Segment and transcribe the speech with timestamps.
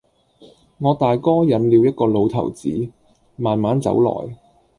[0.79, 2.89] 我大哥引了一個老頭子，
[3.37, 4.35] 慢慢走來；